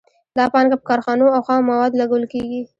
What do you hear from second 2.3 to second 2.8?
کېږي